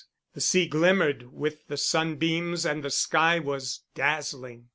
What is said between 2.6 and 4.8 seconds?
and the sky was dazzling.